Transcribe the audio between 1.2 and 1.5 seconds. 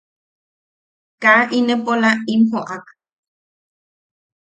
Kaa